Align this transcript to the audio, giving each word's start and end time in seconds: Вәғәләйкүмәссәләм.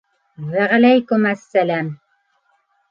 Вәғәләйкүмәссәләм. 0.53 1.95